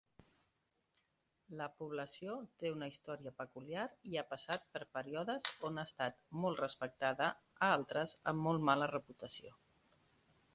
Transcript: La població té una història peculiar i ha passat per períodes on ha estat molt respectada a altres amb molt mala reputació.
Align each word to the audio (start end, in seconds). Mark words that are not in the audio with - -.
La 1.57 1.65
població 1.81 2.37
té 2.63 2.71
una 2.75 2.87
història 2.91 3.33
peculiar 3.41 3.83
i 4.13 4.17
ha 4.21 4.23
passat 4.31 4.65
per 4.77 4.81
períodes 4.99 5.51
on 5.69 5.79
ha 5.83 5.85
estat 5.91 6.19
molt 6.47 6.63
respectada 6.65 7.29
a 7.67 7.71
altres 7.77 8.17
amb 8.33 8.47
molt 8.49 8.67
mala 8.73 8.89
reputació. 8.95 9.55